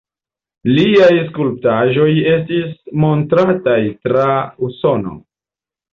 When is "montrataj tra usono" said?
3.05-5.15